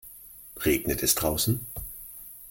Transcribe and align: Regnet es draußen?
Regnet 0.57 1.03
es 1.03 1.13
draußen? 1.13 1.63